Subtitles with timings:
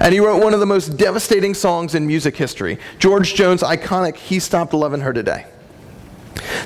[0.00, 4.16] And he wrote one of the most devastating songs in music history George Jones' iconic
[4.16, 5.46] He Stopped Loving Her Today.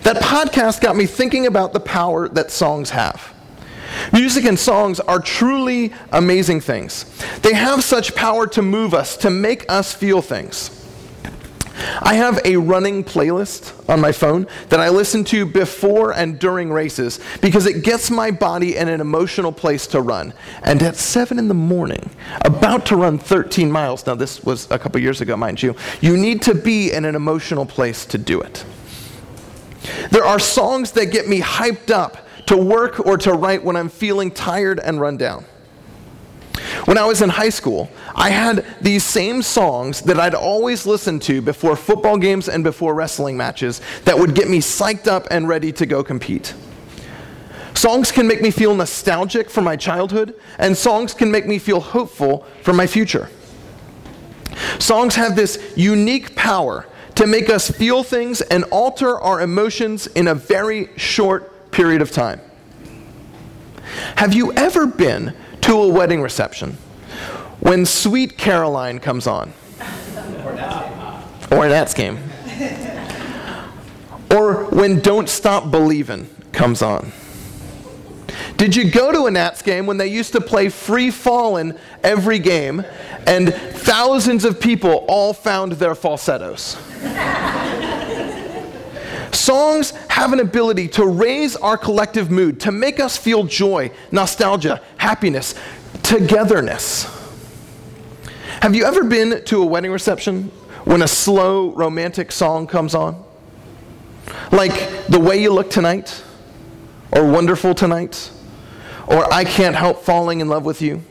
[0.03, 3.35] That podcast got me thinking about the power that songs have.
[4.13, 7.05] Music and songs are truly amazing things.
[7.43, 10.84] They have such power to move us, to make us feel things.
[12.01, 16.73] I have a running playlist on my phone that I listen to before and during
[16.73, 20.33] races because it gets my body in an emotional place to run.
[20.63, 22.11] And at 7 in the morning,
[22.45, 26.17] about to run 13 miles, now this was a couple years ago, mind you, you
[26.17, 28.65] need to be in an emotional place to do it.
[30.11, 33.89] There are songs that get me hyped up to work or to write when I'm
[33.89, 35.45] feeling tired and run down.
[36.85, 41.19] When I was in high school, I had these same songs that I'd always listen
[41.21, 45.49] to before football games and before wrestling matches that would get me psyched up and
[45.49, 46.55] ready to go compete.
[47.73, 51.81] Songs can make me feel nostalgic for my childhood, and songs can make me feel
[51.81, 53.31] hopeful for my future.
[54.79, 60.29] Songs have this unique power to make us feel things and alter our emotions in
[60.29, 62.41] a very short period of time.
[64.17, 65.35] Have you ever been
[65.65, 66.73] to a wedding reception
[67.61, 69.51] when Sweet Caroline comes on,
[71.51, 72.19] or Nats game,
[74.31, 77.13] or when Don't Stop Believin' comes on.
[78.59, 82.39] Did you go to a Nats game when they used to play Free Fallin' every
[82.39, 82.85] game
[83.27, 86.77] and thousands of people all found their falsettos?
[89.33, 94.81] Songs have an ability to raise our collective mood, to make us feel joy, nostalgia,
[95.05, 95.55] happiness,
[96.03, 97.05] togetherness.
[98.63, 100.45] Have you ever been to a wedding reception
[100.85, 103.23] when a slow romantic song comes on?
[104.51, 106.25] Like The Way You Look Tonight,
[107.13, 108.31] or Wonderful Tonight,
[109.07, 111.03] or I Can't Help Falling in Love with You?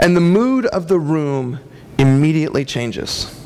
[0.00, 1.60] And the mood of the room
[1.96, 3.38] immediately changes.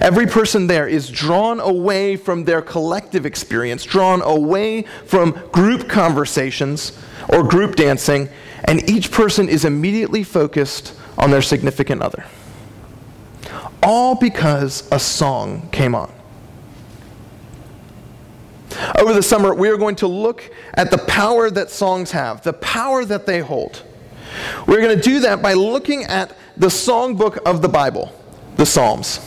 [0.00, 6.98] Every person there is drawn away from their collective experience, drawn away from group conversations
[7.28, 8.28] or group dancing,
[8.64, 12.24] and each person is immediately focused on their significant other.
[13.82, 16.12] All because a song came on.
[18.98, 22.52] Over the summer, we are going to look at the power that songs have, the
[22.54, 23.82] power that they hold.
[24.66, 28.12] We're going to do that by looking at the songbook of the Bible,
[28.56, 29.20] the Psalms.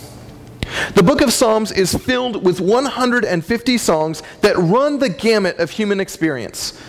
[0.96, 6.00] The book of Psalms is filled with 150 songs that run the gamut of human
[6.00, 6.82] experience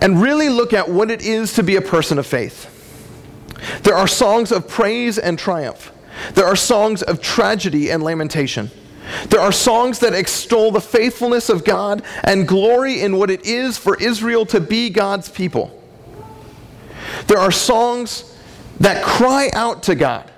[0.00, 2.76] and really look at what it is to be a person of faith.
[3.82, 5.92] There are songs of praise and triumph.
[6.34, 8.70] There are songs of tragedy and lamentation.
[9.28, 13.76] There are songs that extol the faithfulness of God and glory in what it is
[13.76, 15.76] for Israel to be God's people.
[17.26, 18.38] There are songs
[18.78, 20.30] that cry out to God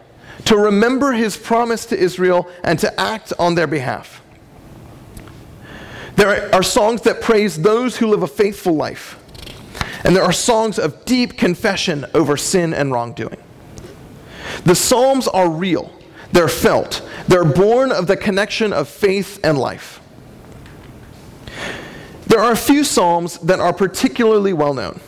[0.47, 4.23] to remember his promise to Israel and to act on their behalf.
[6.17, 9.19] There are songs that praise those who live a faithful life.
[10.05, 13.41] And there are songs of deep confession over sin and wrongdoing.
[14.65, 15.93] The Psalms are real,
[16.33, 20.01] they're felt, they're born of the connection of faith and life.
[22.27, 25.01] There are a few Psalms that are particularly well known.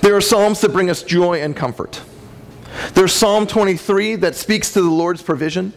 [0.00, 2.00] There are Psalms that bring us joy and comfort.
[2.94, 5.72] There's Psalm 23 that speaks to the Lord's provision.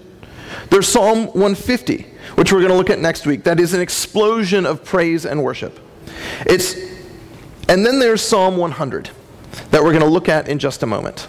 [0.69, 2.05] There's Psalm 150,
[2.35, 5.43] which we're going to look at next week, that is an explosion of praise and
[5.43, 5.79] worship.
[6.45, 6.75] It's,
[7.69, 9.11] and then there's Psalm 100
[9.69, 11.27] that we're going to look at in just a moment.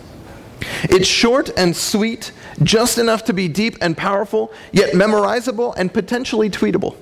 [0.85, 6.49] It's short and sweet, just enough to be deep and powerful, yet memorizable and potentially
[6.49, 6.97] tweetable.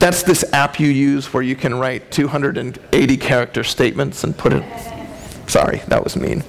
[0.00, 4.64] That's this app you use where you can write 280 character statements and put it.
[5.48, 6.42] Sorry, that was mean.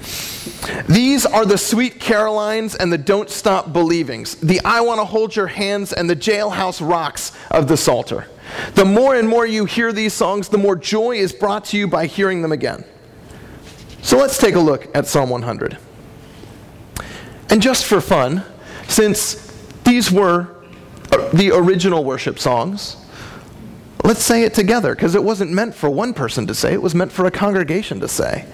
[0.87, 5.35] These are the sweet Carolines and the don't stop believings, the I want to hold
[5.35, 8.27] your hands and the jailhouse rocks of the Psalter.
[8.75, 11.87] The more and more you hear these songs, the more joy is brought to you
[11.87, 12.83] by hearing them again.
[14.01, 15.77] So let's take a look at Psalm 100.
[17.49, 18.43] And just for fun,
[18.87, 19.53] since
[19.83, 20.55] these were
[21.11, 22.97] uh, the original worship songs,
[24.03, 26.95] Let's say it together because it wasn't meant for one person to say, it was
[26.95, 28.45] meant for a congregation to say.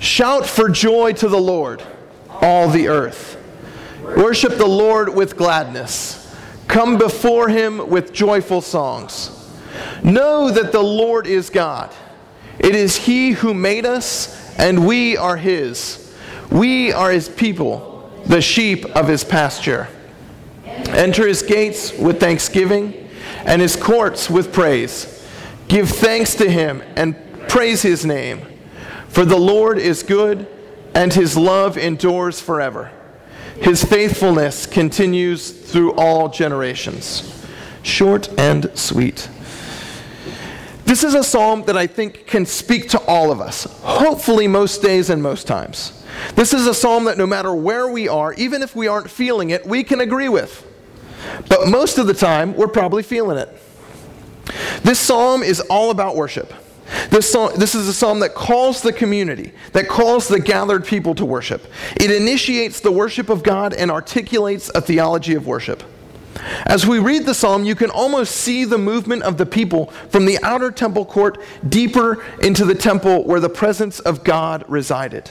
[0.00, 1.82] Shout for joy to the Lord,
[2.28, 3.36] all the earth.
[4.02, 6.34] Worship the Lord with gladness.
[6.66, 9.30] Come before him with joyful songs.
[10.02, 11.94] Know that the Lord is God.
[12.58, 16.12] It is he who made us, and we are his.
[16.50, 19.86] We are his people, the sheep of his pasture.
[20.64, 23.08] Enter his gates with thanksgiving
[23.44, 25.24] and his courts with praise.
[25.68, 27.14] Give thanks to him and
[27.50, 28.49] Praise his name.
[29.10, 30.46] For the Lord is good,
[30.94, 32.90] and his love endures forever.
[33.60, 37.46] His faithfulness continues through all generations.
[37.82, 39.28] Short and sweet.
[40.84, 44.80] This is a psalm that I think can speak to all of us, hopefully, most
[44.80, 46.04] days and most times.
[46.34, 49.50] This is a psalm that no matter where we are, even if we aren't feeling
[49.50, 50.66] it, we can agree with.
[51.48, 53.48] But most of the time, we're probably feeling it.
[54.82, 56.52] This psalm is all about worship.
[57.10, 61.24] This, this is a psalm that calls the community, that calls the gathered people to
[61.24, 61.66] worship.
[61.96, 65.82] It initiates the worship of God and articulates a theology of worship.
[66.66, 70.24] As we read the psalm, you can almost see the movement of the people from
[70.24, 71.38] the outer temple court
[71.68, 75.30] deeper into the temple where the presence of God resided.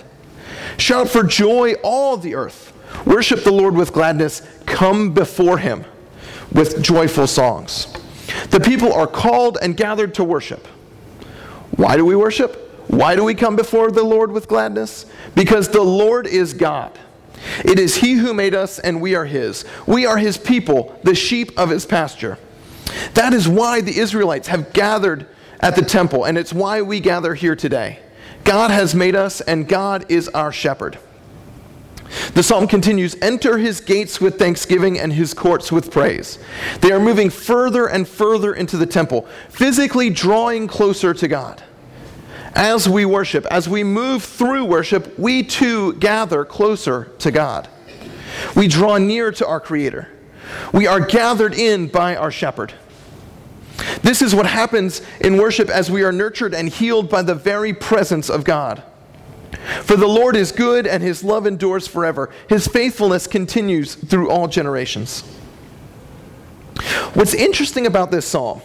[0.77, 2.73] Shout for joy, all the earth.
[3.05, 4.41] Worship the Lord with gladness.
[4.65, 5.85] Come before him
[6.51, 7.87] with joyful songs.
[8.49, 10.67] The people are called and gathered to worship.
[11.75, 12.65] Why do we worship?
[12.87, 15.05] Why do we come before the Lord with gladness?
[15.35, 16.97] Because the Lord is God.
[17.63, 19.63] It is He who made us, and we are His.
[19.85, 22.37] We are His people, the sheep of His pasture.
[23.13, 25.27] That is why the Israelites have gathered
[25.59, 27.99] at the temple, and it's why we gather here today.
[28.43, 30.97] God has made us, and God is our shepherd.
[32.33, 36.39] The psalm continues Enter his gates with thanksgiving and his courts with praise.
[36.81, 41.63] They are moving further and further into the temple, physically drawing closer to God.
[42.55, 47.67] As we worship, as we move through worship, we too gather closer to God.
[48.55, 50.09] We draw near to our Creator.
[50.73, 52.73] We are gathered in by our shepherd.
[54.01, 57.73] This is what happens in worship as we are nurtured and healed by the very
[57.73, 58.83] presence of God.
[59.83, 62.29] For the Lord is good and his love endures forever.
[62.47, 65.21] His faithfulness continues through all generations.
[67.13, 68.61] What's interesting about this psalm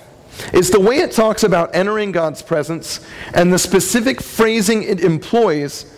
[0.52, 3.00] is the way it talks about entering God's presence
[3.32, 5.90] and the specific phrasing it employs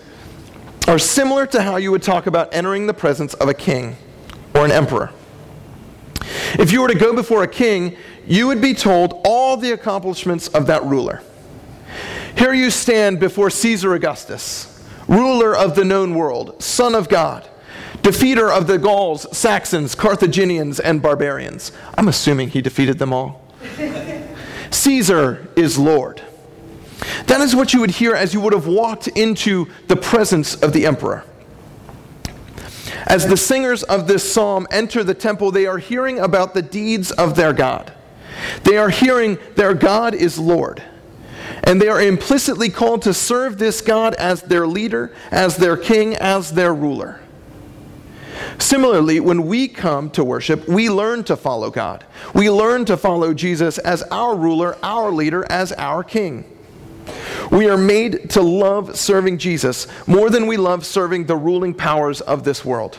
[0.87, 3.97] are similar to how you would talk about entering the presence of a king
[4.55, 5.11] or an emperor.
[6.59, 7.97] If you were to go before a king,
[8.27, 11.23] you would be told all the accomplishments of that ruler.
[12.37, 14.76] Here you stand before Caesar Augustus
[15.09, 17.49] ruler of the known world, son of God,
[18.03, 21.73] defeater of the Gauls, Saxons, Carthaginians, and barbarians.
[21.97, 23.43] I'm assuming he defeated them all.
[24.71, 26.23] Caesar is Lord.
[27.27, 30.73] That is what you would hear as you would have walked into the presence of
[30.73, 31.25] the emperor.
[33.07, 37.13] As the singers of this psalm enter the temple, they are hearing about the deeds
[37.13, 37.93] of their God.
[38.65, 40.83] They are hearing their God is Lord
[41.67, 46.15] and they are implicitly called to serve this God as their leader, as their king,
[46.15, 47.21] as their ruler.
[48.59, 52.05] Similarly, when we come to worship, we learn to follow God.
[52.35, 56.45] We learn to follow Jesus as our ruler, our leader, as our king.
[57.51, 62.21] We are made to love serving Jesus more than we love serving the ruling powers
[62.21, 62.99] of this world.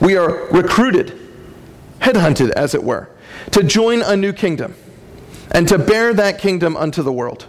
[0.00, 1.18] We are recruited,
[2.00, 3.08] headhunted, as it were,
[3.52, 4.74] to join a new kingdom
[5.50, 7.46] and to bear that kingdom unto the world.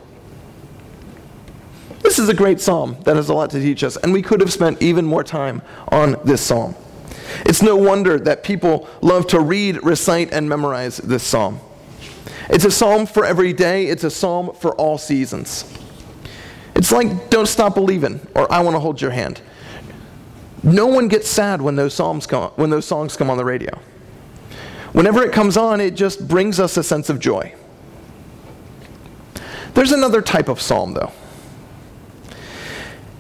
[2.08, 4.40] This is a great psalm that has a lot to teach us, and we could
[4.40, 6.74] have spent even more time on this psalm.
[7.46, 11.60] It's no wonder that people love to read, recite, and memorize this psalm.
[12.50, 15.66] It's a psalm for every day, it's a psalm for all seasons.
[16.76, 19.42] It's like Don't Stop Believing or I Want to Hold Your Hand.
[20.64, 23.78] No one gets sad when those, psalms come, when those songs come on the radio.
[24.94, 27.54] Whenever it comes on, it just brings us a sense of joy.
[29.74, 31.12] There's another type of psalm, though.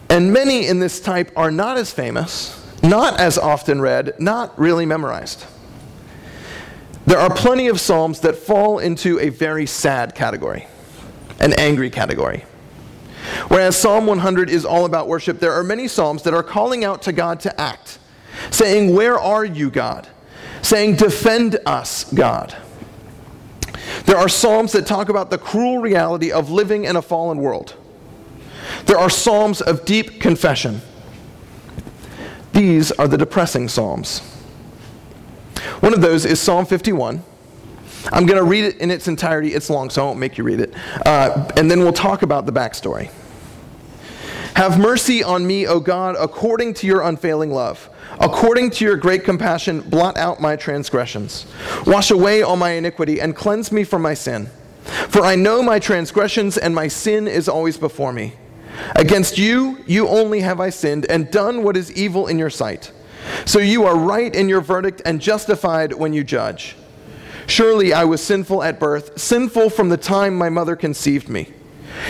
[0.10, 4.86] And many in this type are not as famous, not as often read, not really
[4.86, 5.46] memorized.
[7.06, 10.68] There are plenty of Psalms that fall into a very sad category,
[11.40, 12.46] an angry category.
[13.50, 17.02] Whereas Psalm 100 is all about worship, there are many Psalms that are calling out
[17.04, 18.00] to God to act,
[18.52, 20.08] saying, Where are you, God?
[20.62, 22.56] Saying, Defend us, God.
[24.06, 27.76] There are Psalms that talk about the cruel reality of living in a fallen world
[28.88, 30.82] there are psalms of deep confession.
[32.54, 34.20] These are the depressing psalms.
[35.82, 37.24] One of those is Psalm 51.
[38.12, 39.54] I'm going to read it in its entirety.
[39.54, 40.74] It's long, so I won't make you read it.
[41.06, 43.12] Uh, and then we'll talk about the backstory.
[44.56, 47.90] Have mercy on me, O God, according to your unfailing love.
[48.20, 51.46] According to your great compassion, blot out my transgressions.
[51.86, 54.50] Wash away all my iniquity and cleanse me from my sin.
[55.10, 58.34] For I know my transgressions, and my sin is always before me.
[58.96, 62.92] Against you, you only have I sinned and done what is evil in your sight.
[63.46, 66.76] So you are right in your verdict and justified when you judge.
[67.48, 71.50] Surely I was sinful at birth, sinful from the time my mother conceived me.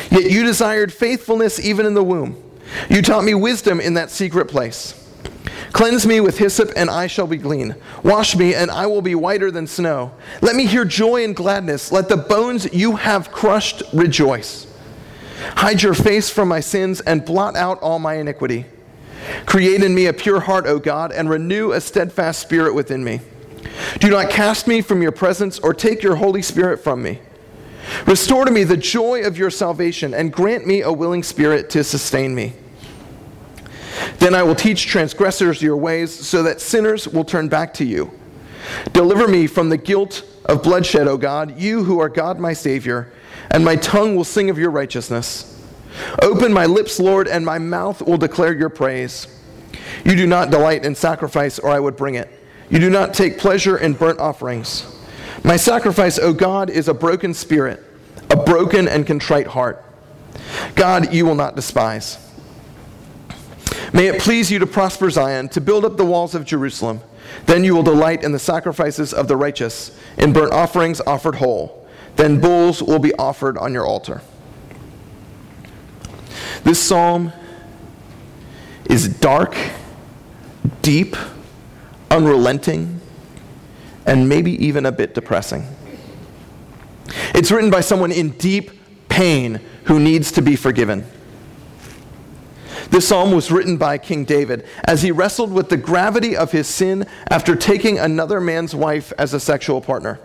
[0.10, 2.42] Yet you desired faithfulness even in the womb.
[2.90, 5.04] You taught me wisdom in that secret place.
[5.72, 7.76] Cleanse me with hyssop, and I shall be clean.
[8.04, 10.12] Wash me, and I will be whiter than snow.
[10.42, 11.92] Let me hear joy and gladness.
[11.92, 14.67] Let the bones you have crushed rejoice.
[15.58, 18.66] Hide your face from my sins and blot out all my iniquity.
[19.46, 23.22] Create in me a pure heart, O God, and renew a steadfast spirit within me.
[24.00, 27.20] Do not cast me from your presence or take your Holy Spirit from me.
[28.06, 31.84] Restore to me the joy of your salvation and grant me a willing spirit to
[31.84, 32.54] sustain me.
[34.20, 38.12] Then I will teach transgressors your ways so that sinners will turn back to you.
[38.94, 43.12] Deliver me from the guilt of bloodshed, O God, you who are God my Savior,
[43.52, 45.54] and my tongue will sing of your righteousness.
[46.22, 49.28] Open my lips, Lord, and my mouth will declare your praise.
[50.06, 52.30] You do not delight in sacrifice, or I would bring it.
[52.70, 54.86] You do not take pleasure in burnt offerings.
[55.44, 57.84] My sacrifice, O God, is a broken spirit,
[58.30, 59.84] a broken and contrite heart.
[60.76, 62.24] God, you will not despise.
[63.94, 67.02] May it please you to prosper Zion, to build up the walls of Jerusalem.
[67.46, 71.87] Then you will delight in the sacrifices of the righteous, in burnt offerings offered whole.
[72.18, 74.22] Then bulls will be offered on your altar.
[76.64, 77.32] This psalm
[78.90, 79.56] is dark,
[80.82, 81.16] deep,
[82.10, 83.00] unrelenting,
[84.06, 85.66] and maybe even a bit depressing.
[87.36, 88.72] It's written by someone in deep
[89.10, 91.06] pain who needs to be forgiven.
[92.90, 96.68] This psalm was written by King David as he wrestled with the gravity of his
[96.68, 100.20] sin after taking another man's wife as a sexual partner.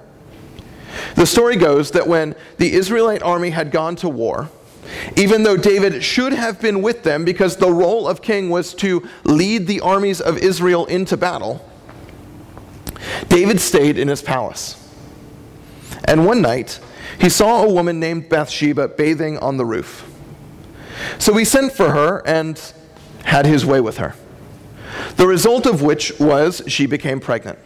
[1.15, 4.51] The story goes that when the Israelite army had gone to war,
[5.17, 9.09] even though David should have been with them because the role of king was to
[9.25, 11.69] lead the armies of Israel into battle,
[13.29, 14.79] David stayed in his palace.
[16.05, 16.81] And one night,
[17.21, 20.09] he saw a woman named Bathsheba bathing on the roof.
[21.19, 22.61] So he sent for her and
[23.25, 24.15] had his way with her.
[25.17, 27.59] The result of which was she became pregnant.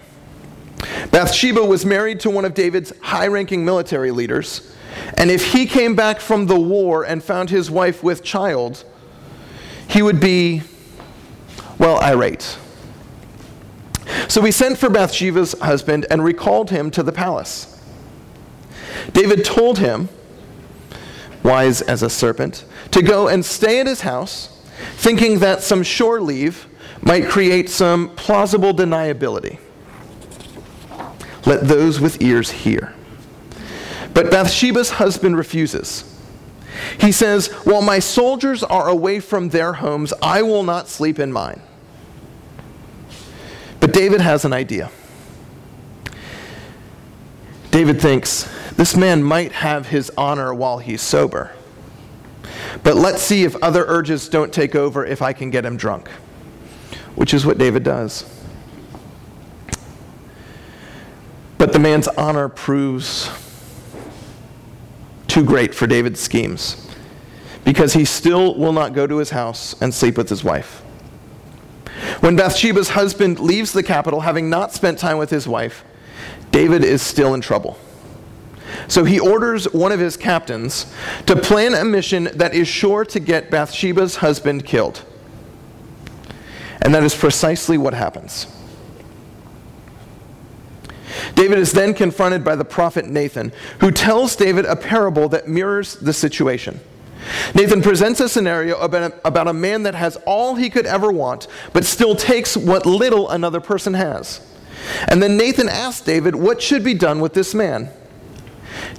[1.10, 4.74] Bathsheba was married to one of David's high ranking military leaders,
[5.16, 8.84] and if he came back from the war and found his wife with child,
[9.88, 10.62] he would be,
[11.78, 12.58] well, irate.
[14.28, 17.80] So he sent for Bathsheba's husband and recalled him to the palace.
[19.12, 20.08] David told him,
[21.42, 24.62] wise as a serpent, to go and stay at his house,
[24.96, 26.66] thinking that some shore leave
[27.02, 29.58] might create some plausible deniability.
[31.46, 32.92] Let those with ears hear.
[34.12, 36.12] But Bathsheba's husband refuses.
[37.00, 41.32] He says, While my soldiers are away from their homes, I will not sleep in
[41.32, 41.60] mine.
[43.78, 44.90] But David has an idea.
[47.70, 51.52] David thinks, This man might have his honor while he's sober.
[52.82, 56.08] But let's see if other urges don't take over if I can get him drunk,
[57.14, 58.35] which is what David does.
[61.66, 63.28] But the man's honor proves
[65.26, 66.88] too great for David's schemes
[67.64, 70.82] because he still will not go to his house and sleep with his wife.
[72.20, 75.82] When Bathsheba's husband leaves the capital, having not spent time with his wife,
[76.52, 77.76] David is still in trouble.
[78.86, 80.86] So he orders one of his captains
[81.26, 85.04] to plan a mission that is sure to get Bathsheba's husband killed.
[86.82, 88.46] And that is precisely what happens.
[91.36, 95.94] David is then confronted by the prophet Nathan, who tells David a parable that mirrors
[95.94, 96.80] the situation.
[97.54, 101.12] Nathan presents a scenario about a, about a man that has all he could ever
[101.12, 104.40] want, but still takes what little another person has.
[105.08, 107.90] And then Nathan asks David what should be done with this man.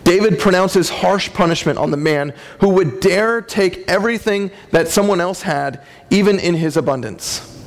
[0.04, 5.42] David pronounces harsh punishment on the man who would dare take everything that someone else
[5.42, 7.60] had, even in his abundance.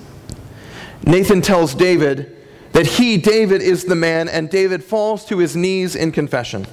[1.05, 2.37] Nathan tells David
[2.73, 6.67] that he, David, is the man, and David falls to his knees in confession.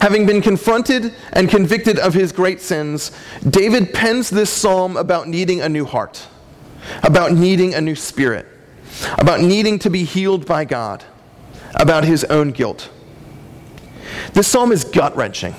[0.00, 3.12] Having been confronted and convicted of his great sins,
[3.48, 6.26] David pens this psalm about needing a new heart,
[7.02, 8.46] about needing a new spirit,
[9.18, 11.04] about needing to be healed by God,
[11.74, 12.90] about his own guilt.
[14.32, 15.54] This psalm is gut wrenching.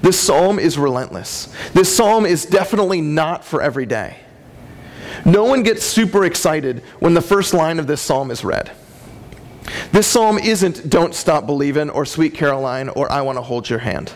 [0.00, 1.52] This psalm is relentless.
[1.74, 4.16] This psalm is definitely not for every day.
[5.24, 8.70] No one gets super excited when the first line of this psalm is read.
[9.92, 13.80] This psalm isn't Don't Stop Believing or Sweet Caroline or I Want to Hold Your
[13.80, 14.12] Hand.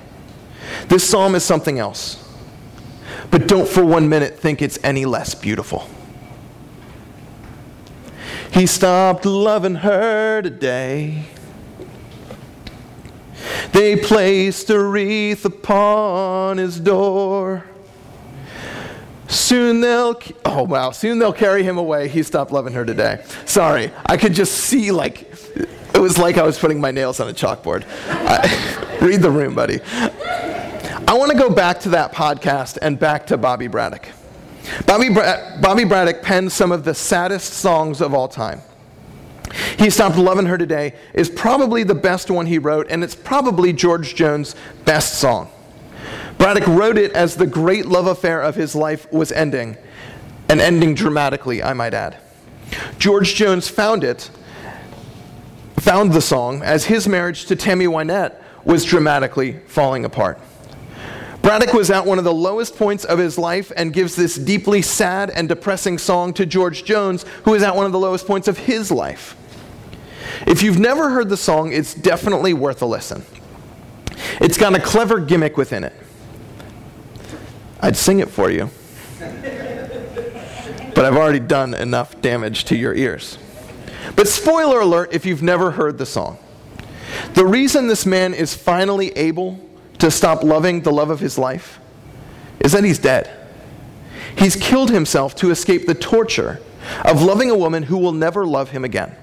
[0.88, 2.18] This psalm is something else.
[3.30, 5.88] But don't for one minute think it's any less beautiful.
[8.52, 11.24] He stopped loving her today.
[13.72, 17.64] They placed a wreath upon his door.
[19.32, 22.06] Soon they'll, oh wow, soon they'll carry him away.
[22.06, 23.24] He stopped loving her today.
[23.46, 25.22] Sorry, I could just see like,
[25.56, 27.84] it was like I was putting my nails on a chalkboard.
[28.08, 29.80] I, read the room, buddy.
[31.08, 34.06] I want to go back to that podcast and back to Bobby Braddock.
[34.86, 38.60] Bobby, Bra- Bobby Braddock penned some of the saddest songs of all time.
[39.78, 43.72] He Stopped Loving Her Today is probably the best one he wrote, and it's probably
[43.72, 45.50] George Jones' best song.
[46.42, 49.76] Braddock wrote it as the great love affair of his life was ending,
[50.48, 52.16] and ending dramatically, I might add.
[52.98, 54.28] George Jones found it,
[55.78, 60.40] found the song, as his marriage to Tammy Wynette was dramatically falling apart.
[61.42, 64.82] Braddock was at one of the lowest points of his life and gives this deeply
[64.82, 68.48] sad and depressing song to George Jones, who is at one of the lowest points
[68.48, 69.36] of his life.
[70.48, 73.24] If you've never heard the song, it's definitely worth a listen.
[74.40, 75.92] It's got a clever gimmick within it.
[77.82, 78.70] I'd sing it for you,
[80.94, 83.38] but I've already done enough damage to your ears.
[84.14, 86.38] But spoiler alert if you've never heard the song.
[87.34, 89.58] The reason this man is finally able
[89.98, 91.80] to stop loving the love of his life
[92.60, 93.30] is that he's dead.
[94.38, 96.60] He's killed himself to escape the torture
[97.04, 99.14] of loving a woman who will never love him again.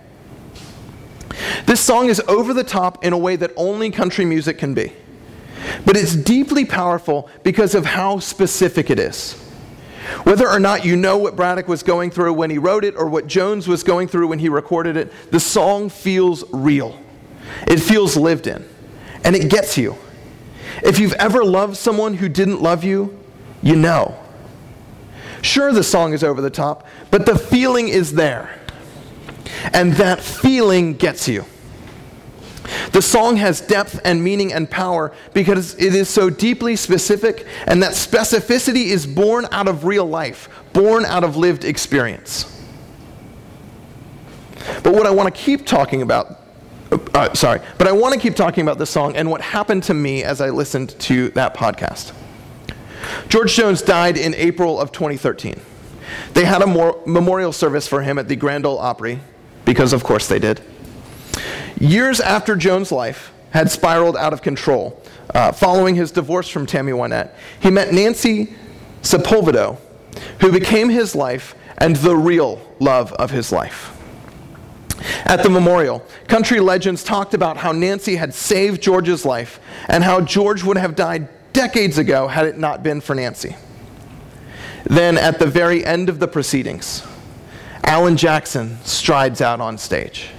[1.66, 4.94] This song is over the top in a way that only country music can be.
[5.86, 9.34] But it's deeply powerful because of how specific it is.
[10.24, 13.08] Whether or not you know what Braddock was going through when he wrote it or
[13.08, 16.98] what Jones was going through when he recorded it, the song feels real.
[17.68, 18.68] It feels lived in.
[19.24, 19.96] And it gets you.
[20.84, 23.18] If you've ever loved someone who didn't love you,
[23.62, 24.18] you know.
[25.42, 28.60] Sure, the song is over the top, but the feeling is there.
[29.74, 31.46] And that feeling gets you.
[32.92, 37.84] The song has depth and meaning and power because it is so deeply specific, and
[37.84, 42.56] that specificity is born out of real life, born out of lived experience.
[44.84, 46.40] But what I want to keep talking about
[47.14, 49.94] uh, sorry, but I want to keep talking about this song and what happened to
[49.94, 52.14] me as I listened to that podcast.
[53.28, 55.60] George Jones died in April of 2013.
[56.34, 59.20] They had a more, memorial service for him at the Grand Ole Opry,
[59.66, 60.62] because of course they did.
[61.80, 65.02] Years after Jones' life had spiraled out of control,
[65.34, 68.54] uh, following his divorce from Tammy Wynette, he met Nancy
[69.02, 69.78] Sepulvado,
[70.42, 73.96] who became his life and the real love of his life.
[75.26, 80.20] At the memorial, country legends talked about how Nancy had saved George's life and how
[80.20, 83.56] George would have died decades ago had it not been for Nancy.
[84.86, 87.06] Then, at the very end of the proceedings,
[87.84, 90.30] Alan Jackson strides out on stage,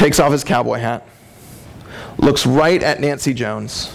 [0.00, 1.06] takes off his cowboy hat,
[2.16, 3.94] looks right at Nancy Jones,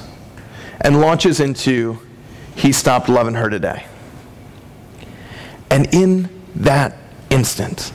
[0.82, 1.98] and launches into
[2.56, 3.88] He Stopped Loving Her Today.
[5.72, 6.96] And in that
[7.32, 7.92] instant,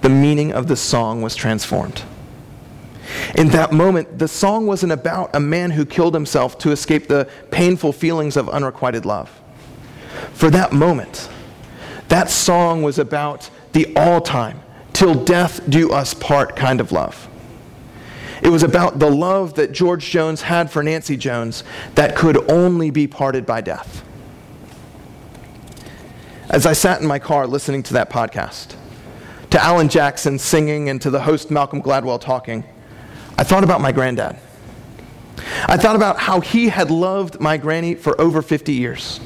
[0.00, 2.02] the meaning of the song was transformed.
[3.34, 7.28] In that moment, the song wasn't about a man who killed himself to escape the
[7.50, 9.30] painful feelings of unrequited love.
[10.32, 11.28] For that moment,
[12.08, 14.62] that song was about the all time,
[14.94, 17.28] till death do us part kind of love.
[18.42, 22.90] It was about the love that George Jones had for Nancy Jones that could only
[22.90, 24.04] be parted by death.
[26.50, 28.76] As I sat in my car listening to that podcast,
[29.50, 32.64] to Alan Jackson singing and to the host Malcolm Gladwell talking,
[33.38, 34.38] I thought about my granddad.
[35.66, 39.20] I thought about how he had loved my granny for over 50 years.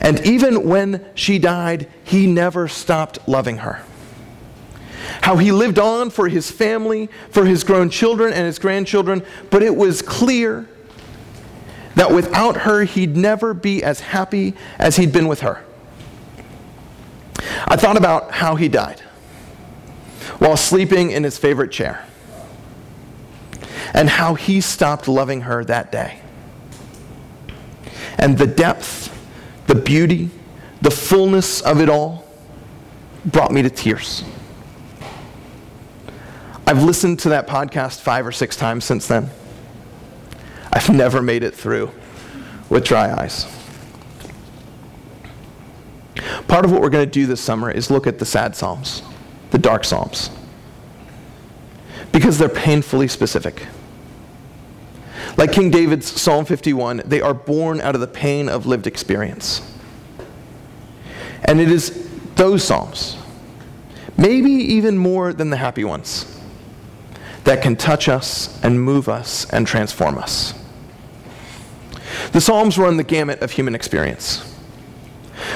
[0.00, 3.82] And even when she died, he never stopped loving her.
[5.22, 9.62] How he lived on for his family, for his grown children and his grandchildren, but
[9.62, 10.68] it was clear
[11.94, 15.64] that without her, he'd never be as happy as he'd been with her.
[17.66, 19.00] I thought about how he died
[20.38, 22.04] while sleeping in his favorite chair,
[23.94, 26.20] and how he stopped loving her that day.
[28.18, 29.14] And the depth,
[29.66, 30.30] the beauty,
[30.82, 32.24] the fullness of it all
[33.24, 34.22] brought me to tears.
[36.68, 39.30] I've listened to that podcast five or six times since then.
[40.70, 41.90] I've never made it through
[42.68, 43.46] with dry eyes.
[46.46, 49.02] Part of what we're going to do this summer is look at the sad Psalms
[49.50, 50.28] the dark Psalms
[52.12, 53.66] because they're painfully specific.
[55.38, 59.62] Like King David's Psalm 51, they are born out of the pain of lived experience.
[61.46, 63.16] And it is those Psalms,
[64.18, 66.37] maybe even more than the happy ones,
[67.44, 70.54] that can touch us and move us and transform us.
[72.32, 74.44] The Psalms run the gamut of human experience.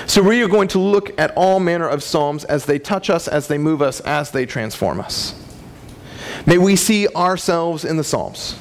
[0.06, 3.28] So we are going to look at all manner of Psalms as they touch us,
[3.28, 5.34] as they move us, as they transform us.
[6.46, 8.58] May we see ourselves in the Psalms,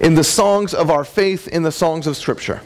[0.00, 2.60] in the songs of our faith, in the songs of Scripture.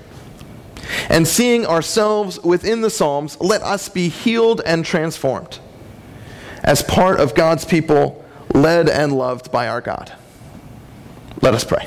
[1.10, 5.58] And seeing ourselves within the Psalms, let us be healed and transformed
[6.64, 8.17] as part of God's people,
[8.54, 10.12] led and loved by our God.
[11.42, 11.86] Let us pray.